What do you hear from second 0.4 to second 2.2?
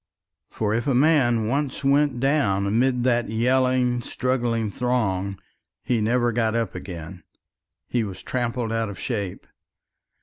For if a man once went